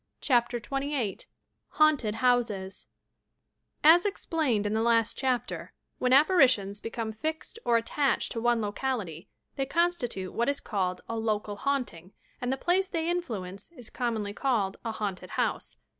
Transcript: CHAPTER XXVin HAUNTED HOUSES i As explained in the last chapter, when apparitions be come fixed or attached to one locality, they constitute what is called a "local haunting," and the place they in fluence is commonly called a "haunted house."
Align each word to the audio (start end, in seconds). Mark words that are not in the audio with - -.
CHAPTER 0.19 0.59
XXVin 0.59 1.25
HAUNTED 1.77 2.15
HOUSES 2.15 2.87
i 3.83 3.93
As 3.93 4.03
explained 4.03 4.65
in 4.65 4.73
the 4.73 4.81
last 4.81 5.15
chapter, 5.15 5.73
when 5.99 6.11
apparitions 6.11 6.81
be 6.81 6.89
come 6.89 7.11
fixed 7.11 7.59
or 7.65 7.77
attached 7.77 8.31
to 8.31 8.41
one 8.41 8.61
locality, 8.63 9.29
they 9.57 9.67
constitute 9.67 10.33
what 10.33 10.49
is 10.49 10.59
called 10.59 11.01
a 11.07 11.15
"local 11.19 11.55
haunting," 11.57 12.13
and 12.41 12.51
the 12.51 12.57
place 12.57 12.87
they 12.89 13.07
in 13.11 13.21
fluence 13.21 13.71
is 13.77 13.91
commonly 13.91 14.33
called 14.33 14.77
a 14.83 14.91
"haunted 14.91 15.29
house." 15.37 15.75